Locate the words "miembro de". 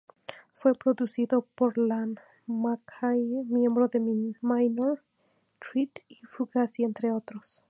3.45-3.99